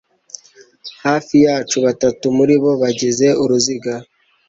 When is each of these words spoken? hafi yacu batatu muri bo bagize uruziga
hafi 1.05 1.35
yacu 1.45 1.77
batatu 1.85 2.25
muri 2.37 2.55
bo 2.61 2.71
bagize 2.81 3.27
uruziga 3.43 3.93